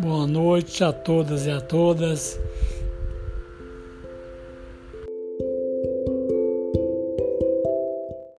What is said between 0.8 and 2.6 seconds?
a todas e a todas.